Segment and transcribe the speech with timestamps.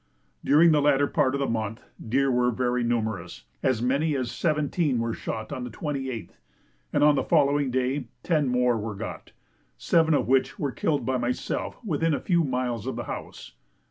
[0.43, 3.43] During the latter part of the month deer were very numerous.
[3.61, 6.31] As many as seventeen were shot on the 28th,
[6.91, 9.31] and on the following day ten more were got,
[9.77, 13.51] seven of which were killed by myself within a few miles of the house.